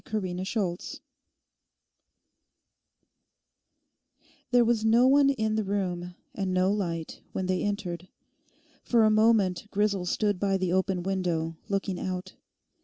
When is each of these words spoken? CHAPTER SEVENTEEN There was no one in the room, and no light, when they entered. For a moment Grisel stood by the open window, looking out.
CHAPTER 0.03 0.33
SEVENTEEN 0.45 0.77
There 4.49 4.65
was 4.65 4.83
no 4.83 5.07
one 5.07 5.29
in 5.29 5.53
the 5.53 5.63
room, 5.63 6.15
and 6.33 6.51
no 6.51 6.71
light, 6.71 7.21
when 7.33 7.45
they 7.45 7.61
entered. 7.61 8.07
For 8.81 9.03
a 9.03 9.11
moment 9.11 9.67
Grisel 9.69 10.07
stood 10.07 10.39
by 10.39 10.57
the 10.57 10.73
open 10.73 11.03
window, 11.03 11.55
looking 11.69 11.99
out. 11.99 12.33